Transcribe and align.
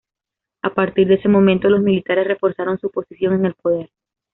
A 0.63 0.73
partir 0.73 1.07
de 1.07 1.13
ese 1.13 1.27
momento 1.29 1.69
los 1.69 1.79
militares 1.81 2.25
reforzaron 2.27 2.79
su 2.79 2.89
posición 2.89 3.35
en 3.35 3.45
el 3.45 3.53
poder. 3.53 3.91